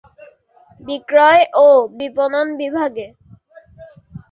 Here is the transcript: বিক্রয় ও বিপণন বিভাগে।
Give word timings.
বিক্রয় 0.81 1.43
ও 1.57 1.67
বিপণন 1.97 2.47
বিভাগে। 2.59 3.07